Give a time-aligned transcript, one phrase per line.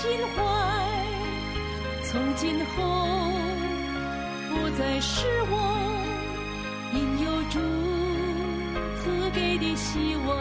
[0.00, 0.42] 心怀，
[2.04, 2.82] 从今后
[4.48, 5.76] 不再失望，
[6.94, 7.58] 因有主
[9.02, 10.34] 赐给的希望。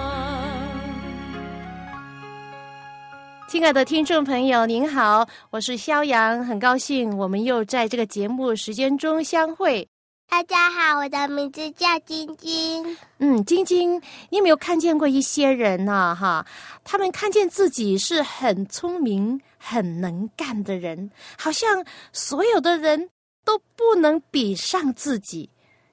[3.49, 9.85] 亲爱的听众朋友，您好，我是肖阳，很高兴我们又在这个节目时间中相会。
[10.29, 12.95] 大家好，我的名字叫晶晶。
[13.17, 16.15] 嗯，晶晶，你有没有看见过一些人呢？
[16.15, 16.45] 哈，
[16.83, 23.09] 他们看见自己是很聪明、很能干的人，好像所有的人
[23.43, 25.49] 都不能比上自己。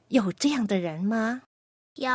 [0.08, 1.40] 有这样的人吗？
[1.94, 2.10] 有。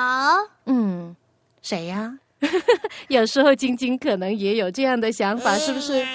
[0.68, 1.16] 嗯，
[1.64, 2.20] 谁呀？
[3.10, 6.06] 有时候晶晶可能也有这样的想法，是不是？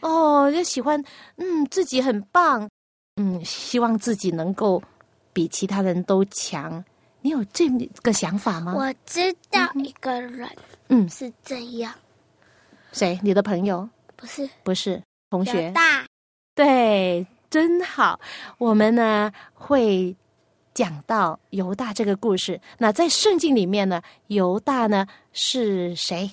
[0.00, 1.02] 哦，就喜欢，
[1.36, 2.68] 嗯，自己很棒，
[3.16, 4.82] 嗯，希望自己能够。
[5.32, 6.84] 比其他人都强，
[7.20, 7.68] 你有这
[8.02, 8.74] 个想法吗？
[8.76, 10.48] 我知道一个人，
[10.88, 11.92] 嗯，是这样。
[12.92, 13.18] 谁？
[13.22, 13.88] 你的朋友？
[14.16, 15.70] 不是，不是同学。
[15.70, 16.06] 大，
[16.54, 18.20] 对，真好。
[18.58, 20.14] 我们呢会
[20.74, 22.60] 讲到犹大这个故事。
[22.78, 26.30] 那在圣经里面呢，犹大呢是谁？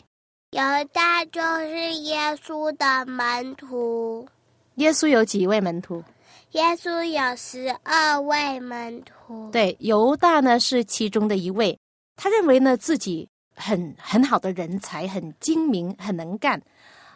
[0.52, 4.28] 犹大就是耶稣的门徒。
[4.76, 6.04] 耶稣有几位门徒？
[6.52, 11.78] 耶稣有十二位门徒，对，犹大呢是其中的一位。
[12.16, 16.62] 他认为呢自己很很好的人才，很精明，很能干，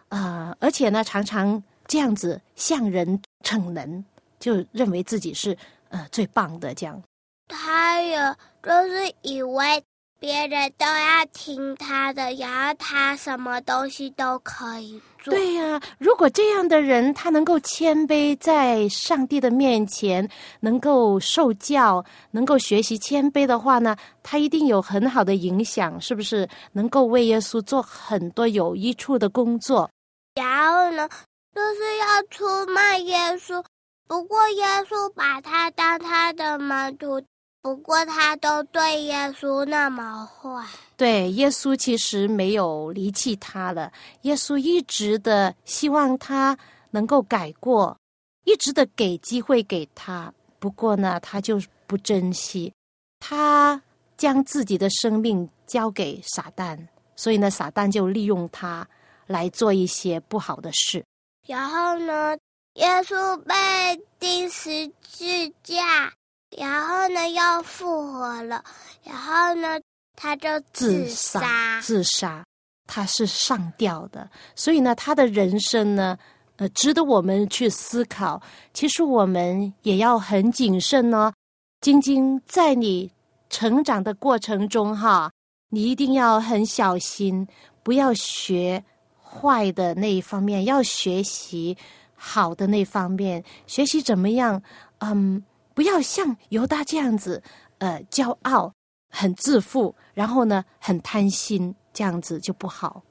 [0.09, 4.03] 呃，而且呢常常这样子向人逞能，
[4.39, 5.57] 就认为自己是
[5.89, 7.01] 呃最棒的这样。
[7.47, 9.83] 他有就是以为。
[10.19, 15.33] 别人都要听他的，然后他什么东西都可以做。
[15.33, 20.29] 对呀，如果这样的人他能够谦卑在上帝的面前，
[20.59, 26.47] 能够受教，能够学习谦卑的话呢，他一定有很好的影响，是不是？
[26.73, 29.89] 能够为耶稣做很多有益处的工作。
[30.35, 31.07] 然后呢，
[31.55, 33.63] 就是要出卖耶稣，
[34.07, 37.21] 不过耶稣把他当他的门徒。
[37.63, 43.89] 不过他都对耶稣那么坏，对耶稣其实没有离弃他了。
[44.23, 46.57] 耶稣一直的希望他
[46.91, 47.97] 能够改过，
[48.43, 50.31] 一直的给机会给他。
[50.59, 51.57] 不过呢，他就
[51.87, 52.73] 不珍惜，
[53.21, 53.81] 他
[54.17, 56.77] 将自己的生命交给撒旦，
[57.15, 58.85] 所以呢，撒旦就利用他
[59.25, 61.01] 来做一些不好的事。
[61.47, 62.37] 然后呢，
[62.73, 63.55] 耶稣被
[64.19, 65.25] 钉十字
[65.63, 66.13] 架。
[66.57, 68.63] 然后呢，又复活了。
[69.03, 69.79] 然后呢，
[70.15, 71.81] 他就自杀。
[71.81, 72.43] 自杀，
[72.87, 74.29] 他是上吊的。
[74.55, 76.17] 所以呢，他的人生呢，
[76.57, 78.41] 呃，值得我们去思考。
[78.73, 81.33] 其实我们也要很谨慎呢。
[81.81, 83.11] 晶晶，在你
[83.49, 85.31] 成长的过程中，哈，
[85.69, 87.47] 你一定要很小心，
[87.81, 88.83] 不要学
[89.21, 91.75] 坏的那一方面，要学习
[92.15, 93.43] 好的那方面。
[93.65, 94.61] 学习怎么样？
[94.99, 95.43] 嗯。
[95.73, 97.41] 不要像犹大这样子，
[97.79, 98.73] 呃，骄傲、
[99.09, 103.03] 很自负，然后呢，很贪心，这样子就不好。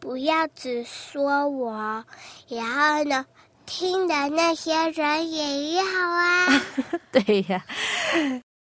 [0.00, 2.04] 不要只说我，
[2.48, 3.24] 然后呢，
[3.64, 6.46] 听的那些人也要啊。
[7.10, 7.64] 对呀，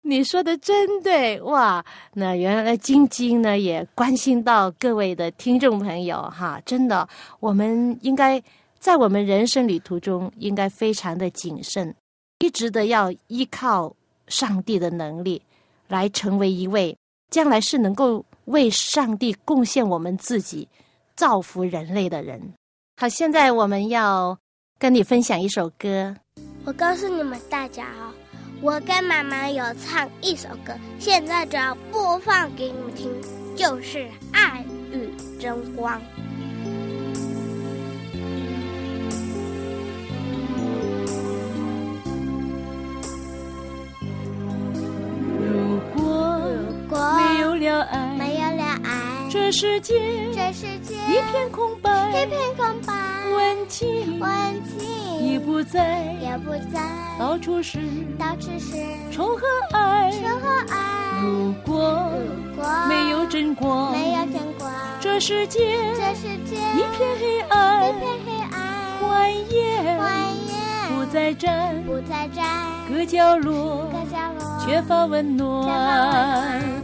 [0.02, 1.84] 你说的真对哇！
[2.12, 7.08] 那原来晶晶呢也关心到各位的听众朋友哈，真的，
[7.40, 8.40] 我们应该
[8.78, 11.92] 在我们人生旅途中应该非常的谨慎。
[12.38, 13.94] 一直的要依靠
[14.28, 15.42] 上帝的能力，
[15.88, 16.96] 来成为一位
[17.30, 20.68] 将来是能够为上帝贡献我们自己、
[21.16, 22.40] 造福人类的人。
[22.98, 24.38] 好，现在我们要
[24.78, 26.14] 跟你分享一首歌。
[26.64, 28.12] 我告诉你们大家哦，
[28.60, 33.10] 我跟妈妈有唱一首歌，现在就要播放给你们听，
[33.54, 33.98] 就是
[34.32, 35.98] 《爱与争光》。
[49.46, 49.94] 这世界，
[50.34, 52.92] 这世界一片空白，一片空白。
[53.32, 54.28] 温情，温
[54.64, 56.80] 情已不在，也不在。
[57.16, 57.78] 到处是，
[58.18, 58.74] 到处是
[59.12, 61.20] 仇和爱，仇和爱。
[61.22, 64.68] 如果，如果没有真光，没有真光，
[65.00, 70.12] 这这世界这世界一片黑暗，一片黑暗，欢颜欢
[70.94, 72.44] 不再站，不再站，
[72.86, 76.75] 各角落各角落缺乏温暖。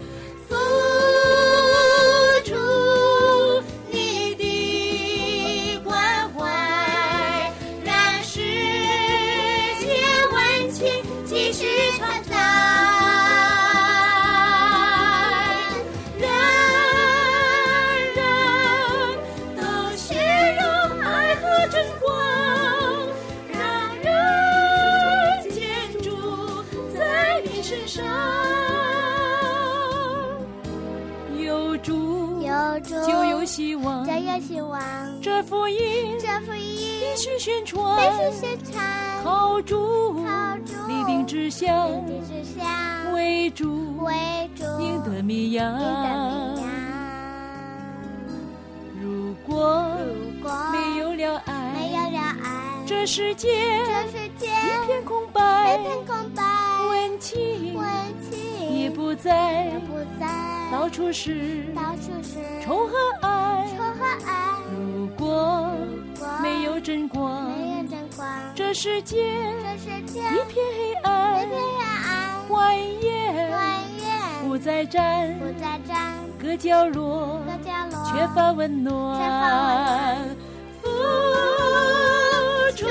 [33.45, 34.81] 希望，就有希望，
[35.21, 40.25] 这福音这福音必须宣传，必须宣传，靠主。
[40.25, 45.77] 靠主立定志向，立定志向，为主为主赢得绵羊。
[49.01, 56.43] 如果如果没有了爱，没有了爱，这世界一片空一白，片空白，
[56.89, 57.85] 温情温
[58.31, 60.29] 情也不在也，不在，
[60.71, 62.39] 到处是到处是。
[64.71, 65.67] 如果
[66.41, 67.52] 没有真光，没有真光，
[68.73, 69.21] 这世界一
[69.77, 71.57] 片黑一暗，片黑
[72.09, 73.61] 暗，欢颜欢
[74.01, 80.27] 颜不再站，不再站，各角落各角落缺乏温暖。
[80.81, 80.89] 付
[82.75, 82.87] 出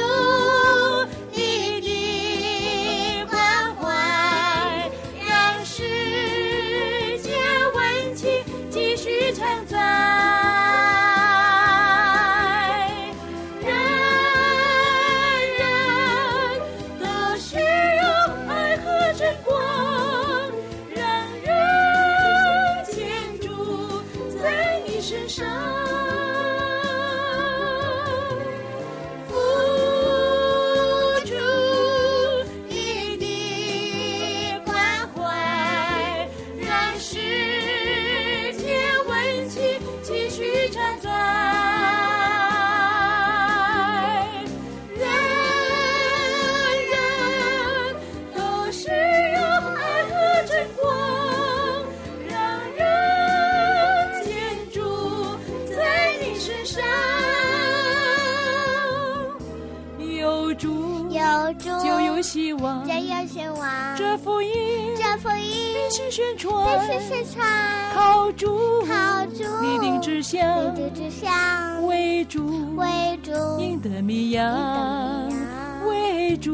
[62.71, 64.51] 有希望，就有希望，这福音
[64.95, 67.45] 这福音必须宣必传，须宣传，
[67.93, 76.51] 靠主靠主立定志立向，定志向，为主为主赢得米羊赢得绵，羊为主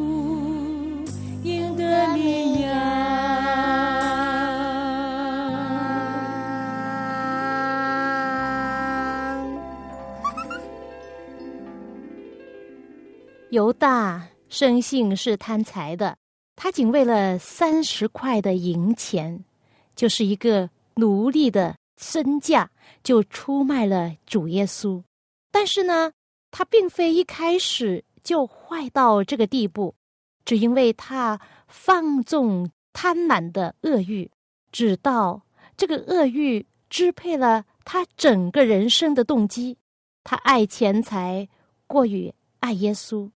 [1.43, 2.67] 赢得绵羊。
[13.49, 14.06] 犹大
[14.57, 16.17] 生性是贪财的，
[16.55, 19.45] 他仅为了三十块的银钱，
[19.95, 22.67] 就是一个奴隶的身价，
[23.03, 25.03] 就出卖了主耶稣。
[25.51, 26.11] 但是呢，
[26.49, 29.93] 他并非一开始就坏到这个地步，
[30.43, 34.27] 只因为他放纵贪婪的恶欲，
[34.71, 35.39] 直到
[35.77, 39.77] 这个恶欲支配了他整个人生的动机。
[40.23, 41.47] 他爱钱财
[41.85, 43.29] 过于爱耶稣，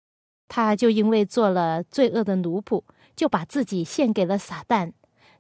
[0.49, 2.83] 他就因为做了罪恶的奴仆，
[3.15, 4.91] 就把自己献给了撒旦，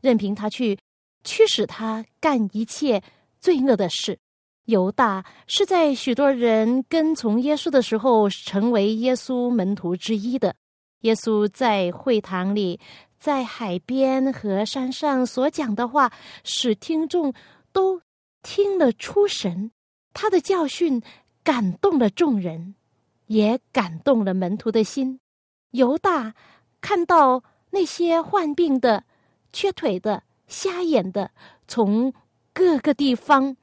[0.01, 0.79] 任凭他去
[1.25, 3.03] 驱使他干一切
[3.41, 4.19] 罪恶的事。
[4.67, 10.55] 犹大是在许多人跟从耶稣的时候，成为耶稣门徒之一的。
[11.01, 12.79] 耶稣在会堂里、
[13.19, 16.13] 在海边和山上所讲的话，
[16.45, 17.33] 使听众
[17.73, 18.03] 都
[18.43, 19.71] 听了出神。
[20.13, 21.01] 他的教训
[21.43, 22.75] 感动了众人，
[23.29, 25.21] 也感动了门徒的心。
[25.71, 26.35] 犹大
[26.83, 29.05] 看到那些患病的、
[29.53, 31.31] 缺腿的、瞎眼的，
[31.67, 32.13] 从
[32.53, 33.57] 各个地方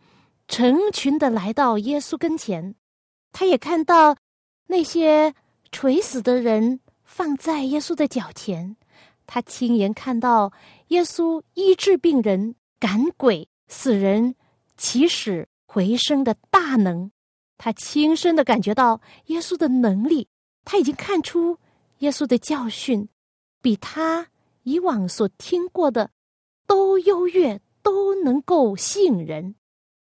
[0.48, 2.75] 成群的来到耶稣跟前，
[3.31, 4.15] 他也看到
[4.67, 5.34] 那些
[5.72, 8.77] 垂死的人放在耶稣的脚前，
[9.25, 10.53] 他亲眼看到
[10.89, 14.36] 耶稣医治病人、赶鬼、死人、
[14.77, 17.12] 起死回生的大能，
[17.57, 20.27] 他亲身的感觉到耶稣的能力，
[20.63, 21.57] 他已经看出
[22.00, 23.07] 耶稣的教训
[23.62, 24.27] 比他
[24.63, 26.09] 以往所听过的
[26.67, 29.55] 都优越，都能够吸引人。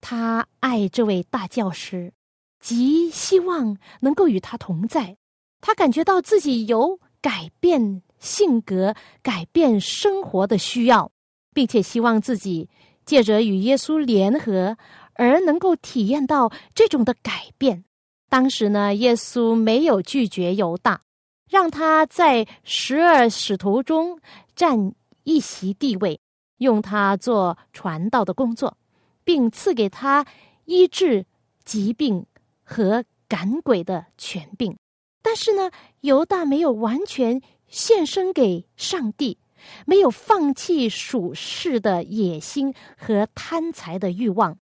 [0.02, 2.14] 他爱这位大教师，
[2.60, 5.18] 极希望能够与他同在。
[5.60, 11.12] 他感觉到自己有改变性格、改变生活的需要，
[11.54, 12.70] 并且希望自己
[13.06, 14.78] 借着与耶稣联合
[15.18, 17.84] 而能够体验到这种的改变。
[18.30, 21.02] 当时呢，耶稣没有拒绝犹大，
[21.50, 24.20] 让他在十二使徒中
[24.56, 24.94] 占
[25.24, 26.20] 一席地位，
[26.58, 28.78] 用他做传道的工作，
[29.24, 30.26] 并赐给他
[30.66, 31.26] 医治
[31.64, 32.26] 疾病
[32.64, 34.78] 和赶鬼的权柄。
[35.22, 35.72] 但是呢，
[36.02, 39.38] 犹大没有完全献身给上帝，
[39.86, 44.58] 没有放弃属世的野心和贪财的欲望。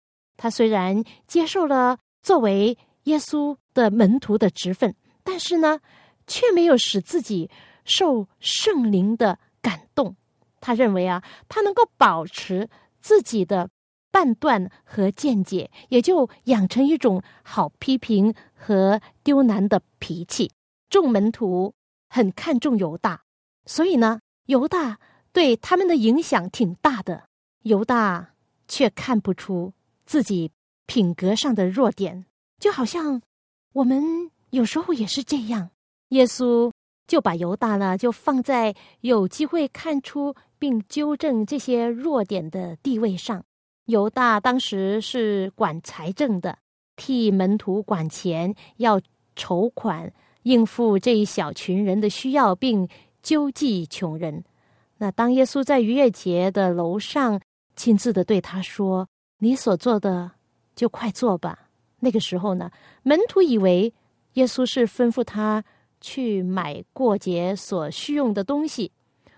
[0.41, 5.79] 他虽然接受了作为耶稣的门徒的职分，但是呢，
[6.25, 7.47] 却没有使自己
[7.85, 10.15] 受圣灵的感动。
[10.59, 12.67] 他认为啊，他能够保持
[12.99, 13.69] 自己的
[14.11, 20.51] 判断和见解，也就养成一种好批评和丢难的脾气。
[20.89, 21.75] 众门徒
[22.09, 23.21] 很看重犹大，
[23.67, 24.97] 所以呢，犹大
[25.31, 27.25] 对他们的影响挺大的。
[27.61, 28.31] 犹大
[28.67, 29.71] 却看不出
[30.11, 30.51] 自己
[30.87, 32.25] 品格上的弱点。
[32.59, 33.21] 就好像
[33.71, 35.69] 我们有时候也是这样，
[36.09, 36.69] 耶稣
[37.07, 43.41] 就把犹大呢，就放在有机会看出并纠正这些弱点的地位上。
[43.85, 46.57] 犹大当时是管财政的，
[46.97, 48.99] 替门徒管钱，要
[49.37, 50.11] 筹款
[50.43, 52.85] 应付这一小群人的需要，并
[53.23, 54.43] 救济穷人。
[54.97, 57.39] 那当耶稣在逾越节的楼上
[57.77, 59.07] 亲自的对他说
[59.43, 60.31] ：“你所做的，
[60.75, 61.69] 就快做吧。”
[61.99, 62.69] 那个时候呢，
[63.01, 63.91] 门徒以为
[64.33, 65.63] 耶稣是吩咐他
[65.99, 68.91] 去买过节所需用的东西，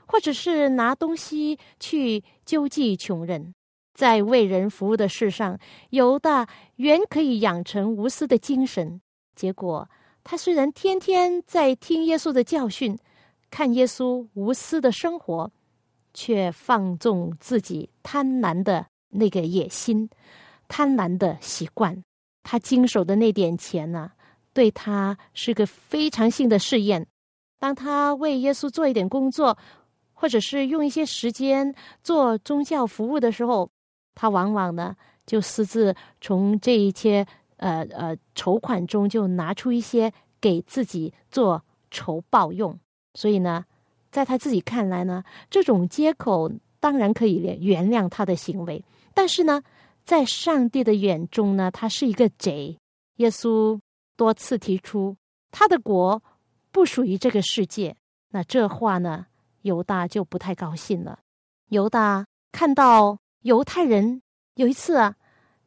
[0.05, 3.55] 或者是拿东西去救济穷人。
[3.93, 5.57] 在为人服务的事上，
[5.91, 8.99] 犹大原可以养成无私的精神。
[9.35, 9.89] 结果，
[10.23, 12.97] 他虽然天天在听耶稣的教训，
[13.49, 15.51] 看耶稣无私的生活，
[16.13, 20.09] 却放纵自己贪婪的那个野心、
[20.67, 22.03] 贪婪的习惯。
[22.43, 24.11] 他经手的那点钱呢，
[24.51, 27.07] 对他是个非常性的试验。
[27.57, 29.57] 当他为耶稣做一点工作，
[30.13, 33.69] 或者是用一些时间做宗教服务的时候，
[34.13, 34.93] 他往往呢
[35.25, 37.25] 就私自从这一些
[37.57, 42.77] 呃呃筹款中就拿出一些给自己做筹报用。
[43.13, 43.63] 所以呢，
[44.11, 46.51] 在他自己看来呢，这种接口
[46.81, 49.61] 当然可以原谅他的行为，但是呢。
[50.05, 52.77] 在上帝的眼中呢，他是一个贼。
[53.19, 53.79] 耶稣
[54.17, 55.15] 多次提出
[55.49, 56.21] 他的国
[56.73, 57.95] 不属于这个世界，
[58.31, 59.27] 那这话呢，
[59.61, 61.19] 犹大就不太高兴了。
[61.69, 64.21] 犹大看到犹太人
[64.55, 65.15] 有一次啊，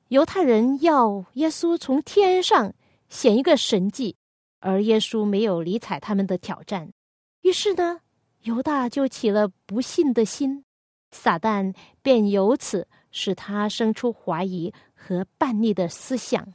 [0.08, 2.74] 犹太人要耶稣从天上
[3.08, 4.16] 显一个神迹，
[4.60, 6.92] 而耶稣没有理睬他们的挑战，
[7.40, 8.00] 于是呢，
[8.42, 10.62] 犹大就起了不信的心，
[11.10, 12.86] 撒旦便由此。
[13.18, 16.52] 使他生出怀疑和叛逆的思想。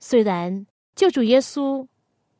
[0.00, 1.86] 虽然救主耶稣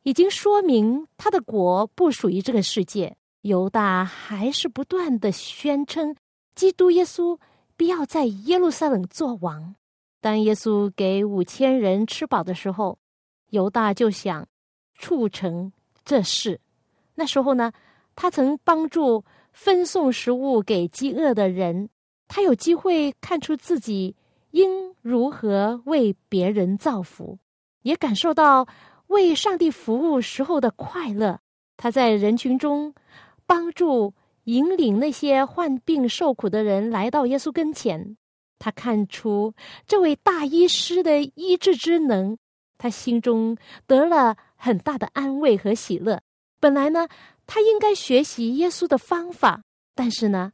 [0.05, 6.17] 已经说明他的国不属于这个世界，犹大还是不断的宣称
[6.55, 7.39] 基督耶稣
[7.77, 9.75] 必要在耶路撒冷做王。
[10.23, 12.99] 当耶稣给五千人吃饱的时候，
[13.51, 14.49] 犹大就想
[14.99, 15.71] 促成
[16.07, 16.59] 这事。
[17.17, 17.71] 那时候呢，
[18.17, 21.91] 他曾帮助分送食物给饥饿的人。
[22.29, 24.15] 他有机会看出自己
[24.51, 27.39] 应如何为别人造福，
[27.83, 28.69] 也感受到
[29.07, 31.41] 为上帝服务时候的快乐。
[31.77, 32.95] 他在人群中
[33.47, 34.13] 帮助
[34.45, 38.17] 引领那些患病受苦的人来到耶稣跟前。
[38.59, 39.55] 他看出
[39.87, 42.37] 这位大医师的医治之能，
[42.77, 43.57] 他心中
[43.87, 46.21] 得了很大的安慰和喜乐。
[46.61, 47.09] 本来呢，
[47.47, 49.63] 他应该学习耶稣的方法，
[49.95, 50.53] 但是呢。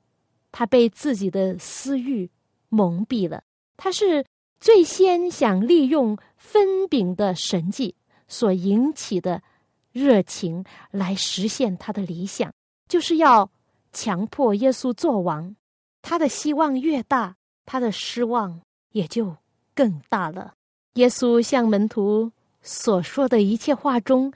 [0.56, 2.30] 他被自己的私欲
[2.68, 3.42] 蒙蔽了。
[3.76, 4.24] 他是
[4.60, 7.92] 最先想利用分饼的神迹
[8.28, 9.42] 所引起的
[9.90, 12.52] 热情来实现他的理想，
[12.88, 13.50] 就是要
[13.92, 15.56] 强迫耶稣做王。
[16.02, 17.34] 他的希望越大，
[17.66, 18.60] 他的失望
[18.92, 19.36] 也就
[19.74, 20.54] 更大了。
[20.94, 22.30] 耶稣向门徒
[22.62, 24.32] 所说的一切话中，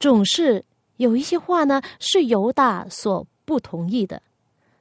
[0.00, 0.64] 总是
[0.96, 4.20] 有一些话呢是犹大所不同意的。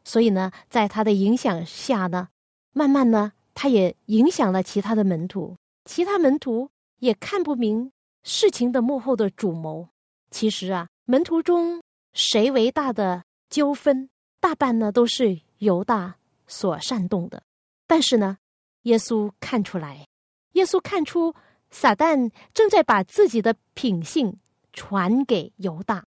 [0.10, 2.30] 所以呢，在他的影响下呢，
[2.74, 5.56] 慢慢呢，他也影响了其他的门徒。
[5.86, 7.92] 其他门徒也看不明
[8.24, 9.88] 事情的幕后的主谋。
[10.32, 16.16] 其实啊，门徒中谁为大的纠纷，大半呢都是犹大
[16.48, 17.44] 所煽动的。
[17.86, 18.40] 但是呢，
[18.86, 20.08] 耶稣看出来，
[20.54, 21.36] 耶稣看出
[21.70, 24.40] 撒旦正在把自己的品性
[24.74, 26.04] 传给犹大。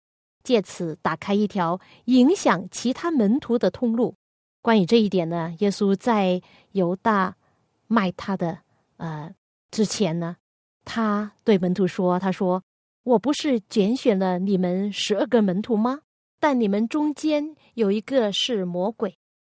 [0.48, 4.16] 借此打开一条影响其他门徒的通路。
[4.62, 7.36] 关于这一点呢，耶稣在犹大
[7.88, 8.60] 卖他的
[8.96, 9.30] 呃
[9.72, 10.38] 之前呢，
[10.86, 12.64] 他对门徒说：“他说
[13.04, 16.00] 我不是拣选了你们十二个门徒吗？
[16.40, 19.18] 但你们中间有一个是魔鬼。”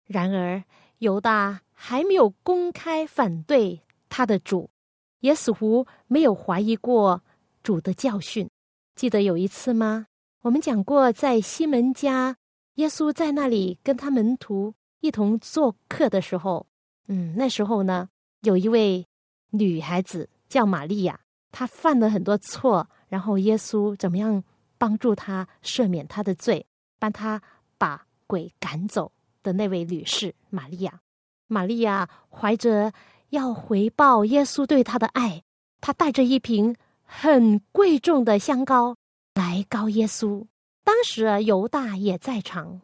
[0.09, 0.63] 然而
[0.97, 3.79] 犹大还没有公开反对
[4.09, 4.71] 他的主，
[5.19, 7.21] 也似乎没有怀疑过
[7.61, 8.49] 主的教训。
[8.95, 10.07] 记得有一次吗？
[10.41, 12.37] 我们讲过，在西门家，
[12.75, 16.65] 耶稣在那里跟他门徒一同做客的时候，
[17.07, 18.07] 嗯，那时候呢，
[18.43, 19.05] 有一位
[19.49, 21.19] 女孩子叫玛利亚，
[21.51, 24.41] 她犯了很多错，然后耶稣怎么样
[24.77, 26.65] 帮助她赦免她的罪，
[26.99, 27.41] 帮她
[27.77, 29.11] 把鬼赶走
[29.43, 31.01] 的那位女士玛利亚。
[31.47, 32.93] 玛利亚怀着
[33.31, 35.43] 要回报耶稣对她的爱，
[35.81, 38.95] 她带着一瓶很贵重的香膏。
[39.39, 40.45] 来告耶稣，
[40.83, 42.81] 当时犹大也在场。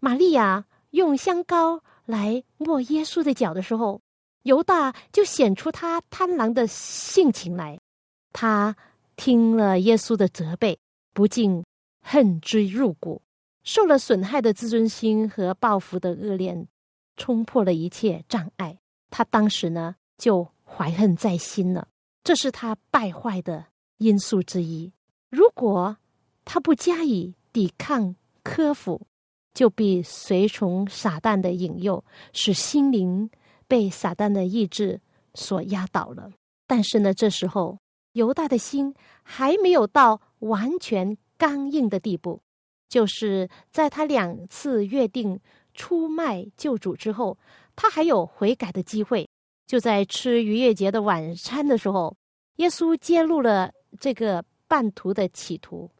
[0.00, 4.00] 玛利亚用香膏来抹耶稣的脚的时候，
[4.42, 7.78] 犹大就显出他贪婪的性情来。
[8.32, 8.74] 他
[9.14, 10.76] 听了耶稣的责备，
[11.12, 11.64] 不禁
[12.02, 13.22] 恨之入骨，
[13.62, 16.66] 受了损害的自尊心和报复的恶念
[17.16, 18.76] 冲破了一切障碍。
[19.10, 21.86] 他当时呢就怀恨在心了，
[22.24, 23.66] 这是他败坏的
[23.98, 24.92] 因素之一。
[25.34, 25.96] 如果
[26.44, 28.14] 他不加以抵抗、
[28.44, 29.04] 克服，
[29.52, 33.28] 就必随从撒旦的引诱，使心灵
[33.66, 35.00] 被撒旦的意志
[35.34, 36.30] 所压倒了。
[36.68, 37.76] 但是呢，这时候
[38.12, 42.40] 犹大的心还没有到完全刚硬的地步，
[42.88, 45.40] 就是在他两次约定
[45.72, 47.36] 出卖救主之后，
[47.74, 49.28] 他还有悔改的机会。
[49.66, 52.16] 就在吃逾越节的晚餐的时候，
[52.58, 54.44] 耶稣揭露了这个。
[54.66, 55.90] 半途的企图，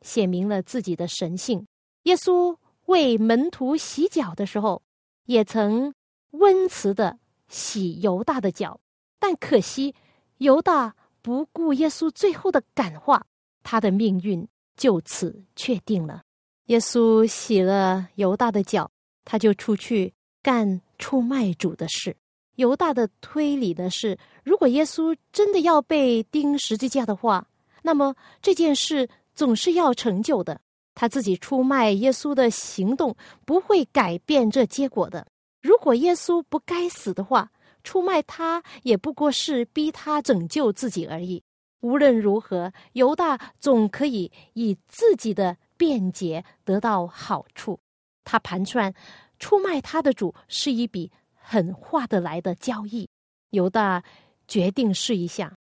[0.00, 1.66] 写明了自己的神性。
[2.04, 4.82] 耶稣为门徒洗脚的时候，
[5.26, 5.94] 也曾
[6.30, 8.80] 温慈的洗犹大的脚，
[9.18, 9.94] 但可惜
[10.38, 13.24] 犹大不顾耶稣最后的感化，
[13.62, 16.22] 他的命运就此确定了。
[16.66, 18.90] 耶稣洗了犹大的脚，
[19.24, 22.16] 他就出去干出卖主的事。
[22.56, 27.46] 犹大的推理的是，如果耶稣真的要被钉十字架的话。
[27.82, 30.60] 那么这件事总是要成就的。
[30.94, 33.16] 他自己出卖耶稣的行动
[33.46, 35.26] 不会改变这结果的。
[35.60, 37.50] 如果耶稣不该死的话，
[37.82, 41.42] 出卖他也不过是逼他拯救自己而已。
[41.80, 47.80] 无论如何，犹大总可以以自己的辩解得到好处。
[48.22, 48.92] 他盘算，
[49.38, 53.08] 出卖他的主是一笔很划得来的交易。
[53.50, 54.02] 犹大
[54.46, 55.52] 决定试一下。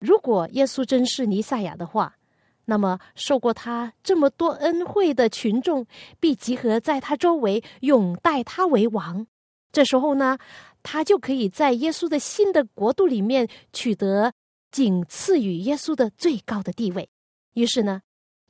[0.00, 2.16] 如果耶稣真是尼赛亚的话，
[2.64, 5.86] 那么受过他这么多恩惠的群众
[6.18, 9.26] 必集合在他周围，拥戴他为王。
[9.70, 10.38] 这时候呢，
[10.82, 14.32] 他就可以在耶稣的新的国度里面取得
[14.70, 17.08] 仅次于耶稣的最高的地位。
[17.52, 18.00] 于是呢，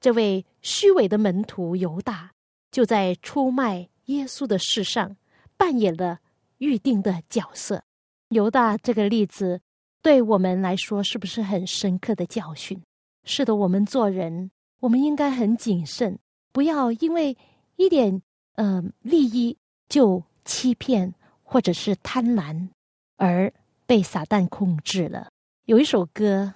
[0.00, 2.30] 这位虚伪的门徒犹大
[2.70, 5.16] 就在出卖耶稣的事上
[5.56, 6.20] 扮演了
[6.58, 7.82] 预定的角色。
[8.28, 9.60] 犹大这个例子。
[10.02, 12.80] 对我们来说，是不是很深刻的教训？
[13.24, 16.18] 是的，我们做人，我们应该很谨慎，
[16.52, 17.36] 不要因为
[17.76, 18.22] 一点
[18.54, 19.56] 呃利益
[19.88, 22.68] 就欺骗或者是贪婪
[23.16, 23.52] 而
[23.86, 25.28] 被撒旦控制了。
[25.66, 26.54] 有一首歌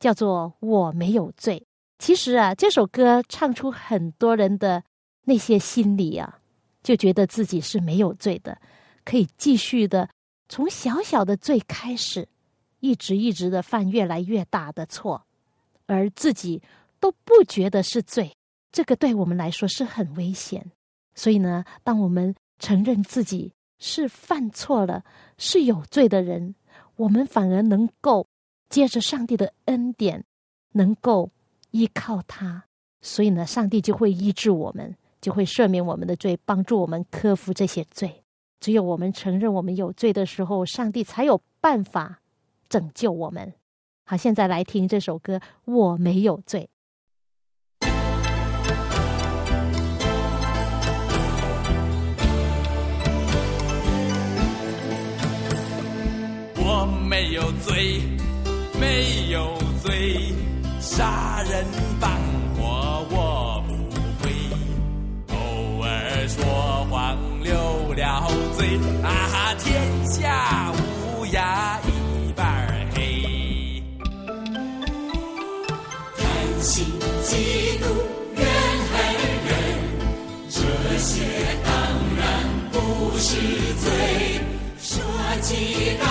[0.00, 1.60] 叫做《我没有罪》，
[1.98, 4.82] 其实啊，这首歌唱出很多人的
[5.24, 6.38] 那些心理啊，
[6.82, 8.56] 就觉得自己是没有罪的，
[9.04, 10.08] 可以继续的
[10.48, 12.26] 从小小的罪开始。
[12.80, 15.26] 一直一直的犯越来越大的错，
[15.86, 16.62] 而自己
[17.00, 18.36] 都不觉得是罪，
[18.72, 20.70] 这个对我们来说是很危险。
[21.14, 25.04] 所以呢，当我们承认自己是犯错了、
[25.38, 26.54] 是有罪的人，
[26.96, 28.26] 我们反而能够
[28.68, 30.24] 借着上帝的恩典，
[30.72, 31.30] 能够
[31.70, 32.64] 依靠他。
[33.00, 38.22] 所以呢，上帝就会医治我们，就会赦免我们的罪，帮助我们克服这些罪。
[38.58, 42.20] 只有我们承认我们有罪的时候，上帝才有办法。
[42.68, 43.52] 拯救我们。
[44.04, 46.60] 好，现在来听这首歌《我没有罪》。
[56.58, 58.00] 我没有罪，
[58.78, 60.32] 没有罪，
[60.80, 61.64] 杀人
[62.00, 62.10] 放
[62.56, 63.74] 火我不
[64.20, 64.30] 会，
[65.34, 67.54] 偶尔说谎流
[67.94, 70.72] 了嘴，啊，天下
[71.18, 71.80] 乌鸦。
[77.26, 77.34] 嫉
[77.82, 77.84] 妒，
[78.36, 78.46] 怨
[78.92, 78.94] 恨
[79.48, 79.50] 人，
[80.48, 80.60] 这
[80.96, 81.24] 些
[81.64, 81.68] 当
[82.16, 82.22] 然
[82.70, 83.28] 不是
[83.82, 83.84] 罪。
[84.80, 85.02] 说
[85.42, 85.50] 起
[86.00, 86.06] 道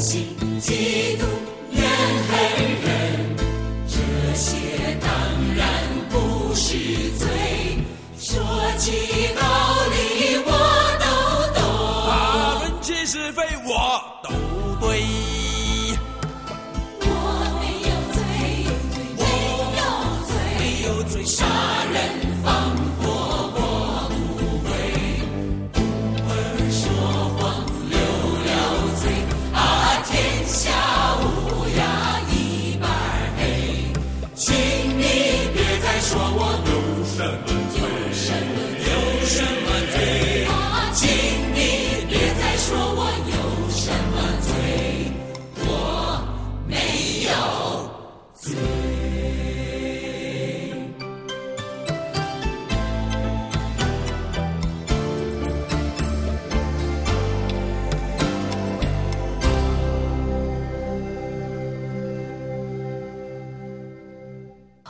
[0.00, 0.24] 心
[0.58, 1.09] 急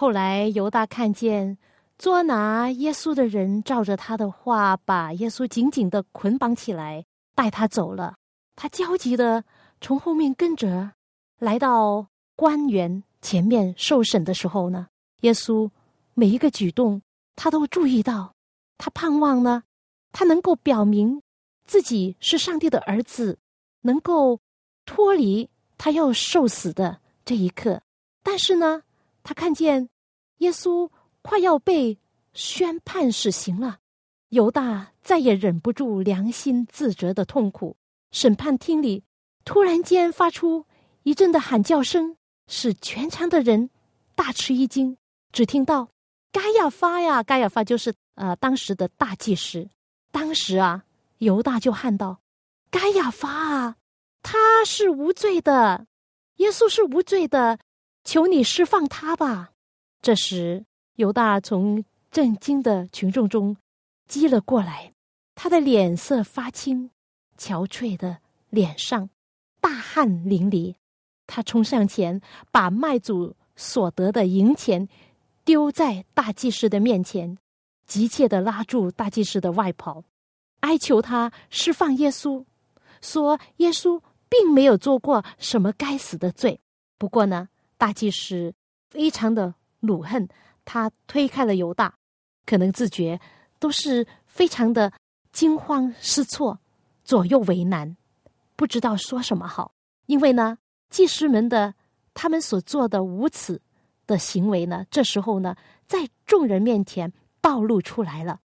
[0.01, 1.59] 后来犹大看见
[1.99, 8.15] 捉拿耶稣的人照着他的话，把耶稣紧紧的捆绑起来，带他走了。
[8.57, 9.45] 他焦急的
[9.79, 10.93] 从后面跟着，
[11.39, 14.87] 来到官员前面受审的时候呢，
[15.21, 15.71] 耶稣
[16.15, 17.03] 每一个举动
[17.37, 18.33] 他都注意到，
[18.79, 19.65] 他盼望呢，
[20.13, 21.21] 他能够表明
[21.67, 23.39] 自己是上帝的儿子，
[23.83, 24.41] 能够
[24.87, 27.83] 脱离他要受死的这一刻。
[28.23, 28.81] 但是呢，
[29.31, 29.89] 他看见
[30.39, 30.91] 耶稣
[31.23, 31.97] 快要被
[32.33, 33.79] 宣判死刑了，
[34.31, 37.77] 犹大再也忍不住良心自责的痛苦。
[38.11, 39.05] 审判厅里
[39.45, 40.67] 突然间发出
[41.05, 42.17] 一阵的喊叫声，
[42.49, 43.71] 使全场的人
[44.17, 44.97] 大吃一惊。
[45.31, 45.89] 只听到
[46.33, 49.71] 该亚发呀，该亚发就是呃当时的大祭司。
[50.11, 50.83] 当时啊，
[51.19, 52.21] 犹大就喊道
[52.69, 53.77] ：“该亚发啊，
[54.25, 55.87] 他是无罪的，
[56.39, 57.61] 耶稣是无罪的，
[58.11, 59.53] 求你释放他吧。”
[60.03, 60.65] 这时，
[60.97, 63.57] 犹大从震惊的群众中
[64.09, 64.93] 激了过来，
[65.37, 66.91] 他的脸色发青，
[67.39, 68.19] 憔悴的
[68.49, 69.09] 脸上
[69.61, 70.75] 大汗淋漓。
[71.29, 72.21] 他冲上前，
[72.51, 74.89] 把卖主所得的银钱
[75.45, 77.39] 丢在大祭司的面前，
[77.87, 80.03] 急切的拉住大祭司的外袍，
[80.61, 82.45] 哀求他释放耶稣，
[83.01, 86.59] 说耶稣并没有做过什么该死的罪。
[86.99, 87.49] 不过呢，
[87.81, 88.55] 大祭司
[88.91, 89.55] 非常的。
[89.83, 90.29] 怒恨，
[90.67, 91.95] 他推开了犹大，
[92.45, 93.19] 可能自觉
[93.59, 94.93] 都是非常的
[95.33, 96.61] 惊慌失措，
[97.03, 97.97] 左右为难，
[98.57, 99.73] 不知道说什么好。
[100.05, 100.59] 因为呢，
[100.91, 101.75] 祭司们的
[102.13, 103.59] 他们所做的无耻
[104.07, 108.41] 的行为呢，这时候呢，在众人面前暴露出来了。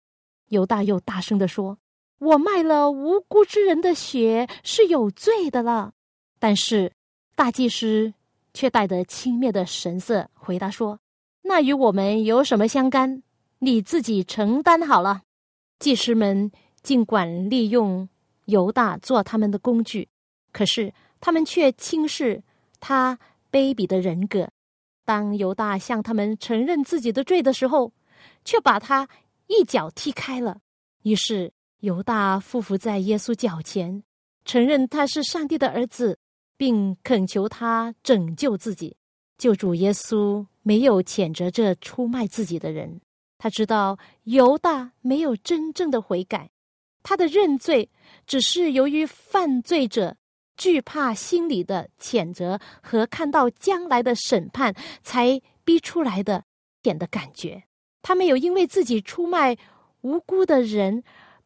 [0.50, 1.76] 犹大又大声的说
[2.20, 5.92] ：“我卖了无辜之人的血是有罪的了。”
[6.38, 6.92] 但是
[7.34, 8.14] 大祭司
[8.54, 10.98] 却带着轻蔑的神色回答说。
[11.42, 13.22] 那与我们有什么相干？
[13.58, 15.20] 你自己承担好了。
[15.78, 16.50] 祭司们
[16.82, 18.08] 尽管利用
[18.46, 20.08] 犹大做他们的工具，
[20.52, 22.42] 可是他们却轻视
[22.80, 23.18] 他
[23.52, 24.48] 卑鄙的人格。
[25.04, 27.92] 当犹大向他们承认自己的罪的时候，
[28.44, 29.06] 却把他
[29.48, 30.58] 一脚踢开了。
[31.02, 34.02] 于是犹大匍匐在耶稣脚前，
[34.46, 36.18] 承认他是上帝的儿子，
[36.56, 38.96] 并恳求他拯救自己。
[39.36, 43.00] 救主耶稣没有谴责这出卖自己的人，
[43.36, 46.50] 他知道犹大没有真正的悔改，
[47.02, 47.90] 他的认罪
[48.26, 50.16] 只是由于犯罪者
[50.56, 56.44] 惧怕心里的谴责和看到将来的审判才逼出来的
[56.80, 57.64] 点的感觉。
[58.02, 59.56] 他没有因为自己出卖
[60.02, 61.02] 无辜的人，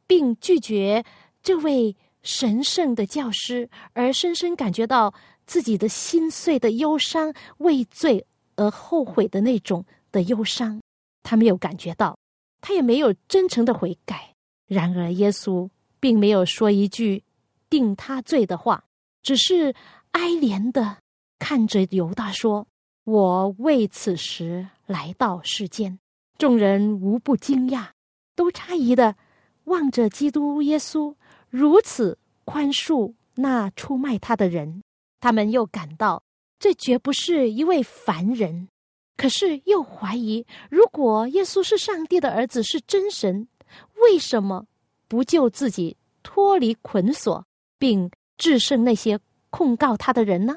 [0.07, 1.05] 并拒绝
[1.43, 5.15] 这位神圣的教师，而深深感觉到。
[5.49, 8.27] 自己的心碎的忧伤，为罪
[8.57, 10.79] 而后悔的那种的忧伤，
[11.23, 12.19] 他没有感觉到，
[12.61, 14.35] 他也没有真诚的悔改。
[14.67, 15.67] 然而，耶稣
[15.99, 17.25] 并没有说一句
[17.71, 18.85] 定他罪的话，
[19.23, 19.75] 只是
[20.11, 20.99] 哀怜的
[21.39, 22.67] 看着犹大说
[23.05, 25.99] ：“我为此时来到世间。”
[26.37, 27.87] 众人无不惊讶，
[28.37, 29.17] 都诧异的
[29.65, 31.15] 望着基督耶稣
[31.51, 34.83] 如此宽恕那出卖他的人。
[35.21, 36.23] 他们又感到
[36.59, 38.69] 这绝不是一位凡人，
[39.17, 43.49] 可是又怀疑，如果耶稣是上帝的儿子，是真神，
[44.03, 44.67] 为什么
[45.09, 47.45] 不救自己脱离捆锁，
[47.79, 49.19] 并制胜那些
[49.51, 50.57] 控告他的人呢？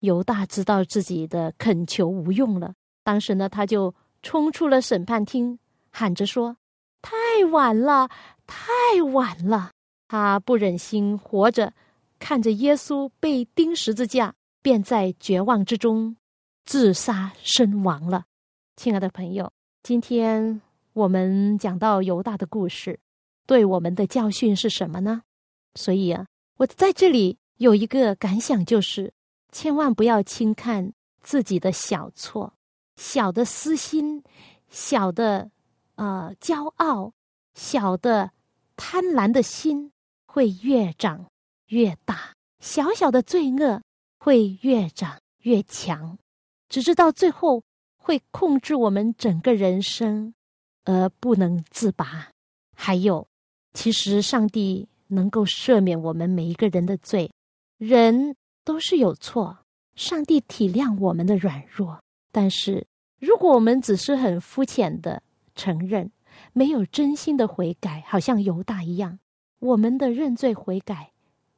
[0.00, 5.58] 犹大知道自己的恳求无用了，当时呢，他就冲出了审判厅，
[5.90, 6.56] 喊着说
[7.00, 7.12] ：“太
[7.52, 8.08] 晚了，
[8.46, 8.64] 太
[9.12, 9.70] 晚了！”
[10.12, 11.72] 他不忍心活着。
[12.18, 16.14] 看着耶稣被钉十字架，便在绝望之中
[16.66, 18.26] 自杀身亡了。
[18.76, 19.50] 亲爱的朋友，
[19.82, 20.60] 今天
[20.92, 23.00] 我们讲到犹大的故事，
[23.46, 25.22] 对我们的教训是什么呢？
[25.76, 26.26] 所以啊，
[26.58, 29.14] 我在这里有一个感想，就是
[29.50, 32.52] 千万不要轻看自己的小错、
[32.96, 34.22] 小的私心、
[34.68, 35.50] 小的
[35.94, 37.14] 呃骄傲、
[37.54, 38.30] 小的
[38.76, 39.90] 贪婪的心，
[40.32, 41.26] 会越长
[41.66, 43.82] 越大；小小的罪恶
[44.18, 46.16] 会越长越强，
[46.70, 47.62] 直至到最后。
[48.04, 50.34] 会控制我们整个人生，
[50.84, 52.28] 而不能自拔。
[52.74, 53.28] 还有，
[53.74, 57.30] 其实上帝能够赦免我们每一个人的罪，
[57.78, 59.56] 人都是有错，
[59.94, 62.02] 上帝体谅我们的软弱。
[62.32, 62.84] 但是，
[63.20, 65.22] 如果我们只是很肤浅的
[65.54, 66.10] 承认，
[66.52, 69.20] 没有真心的悔改，好像犹大一样，
[69.62, 71.12] 我们的认罪悔改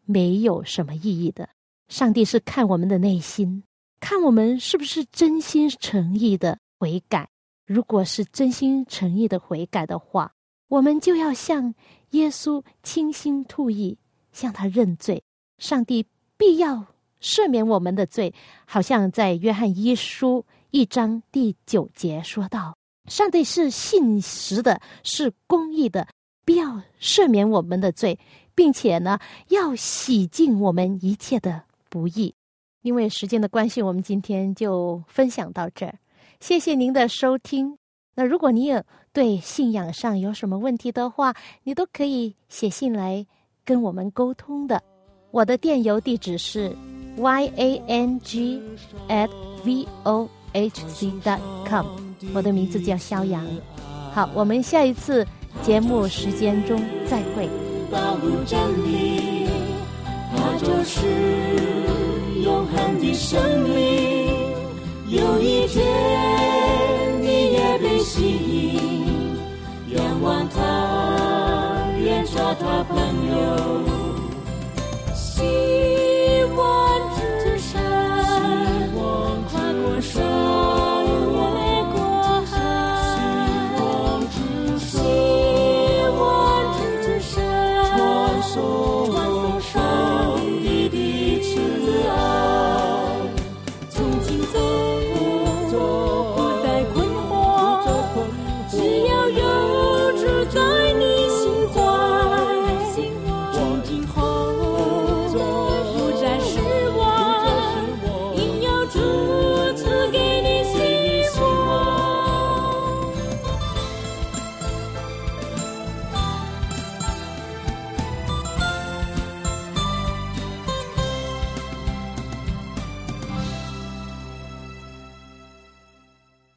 [0.04, 1.48] 没有什么意义的。
[1.88, 3.64] 上帝是看我们的内心。
[3.98, 7.26] 看我们是不是真心诚意的悔改。
[7.64, 10.30] 如果是真心诚意的悔改的话，
[10.68, 11.74] 我们就要向
[12.10, 13.96] 耶稣倾心吐意，
[14.32, 15.22] 向他认罪。
[15.56, 16.04] 上帝
[16.36, 16.84] 必要
[17.22, 18.34] 赦免我们的罪。
[18.66, 22.76] 好像在约翰一书一章第九节说道
[23.08, 26.06] ：“上帝是信实的，是公义的，
[26.44, 28.18] 必要赦免我们的罪，
[28.54, 32.34] 并且呢，要洗净我们一切的不义。”
[32.82, 35.94] 因为时间的关系，我们今天就分享到这儿。
[36.40, 37.78] 谢谢您的收听。
[38.14, 43.26] 那如果你有对信仰上有什么问题的话，你都可以写信来
[43.64, 44.82] 跟我们沟通的。
[45.30, 46.76] 我的电邮地址是
[47.16, 48.60] y a n g
[49.08, 49.30] at
[49.64, 51.86] v o h c dot com。
[52.34, 53.44] 我的名字叫肖阳。
[54.12, 55.26] 好，我们下一次
[55.62, 57.48] 节目时间中再会。
[57.90, 59.48] 道路真理，
[60.36, 61.00] 它就是。
[62.44, 64.28] 永恒的生命，
[65.08, 65.82] 有一天
[67.22, 72.98] 你也被吸引，仰望他，愿做他朋
[73.30, 73.93] 友。